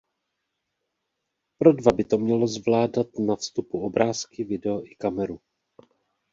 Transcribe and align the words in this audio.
Pro 1.57 1.73
dva 1.73 1.91
by 1.91 2.03
to 2.03 2.17
mělo 2.17 2.47
zvládat 2.47 3.07
na 3.19 3.35
vstupu 3.35 3.79
obrázky, 3.79 4.43
video 4.43 4.85
i 4.85 4.95
kameru. 4.95 5.39